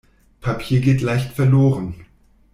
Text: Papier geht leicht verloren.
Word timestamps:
Papier 0.39 0.81
geht 0.81 1.01
leicht 1.01 1.33
verloren. 1.33 2.07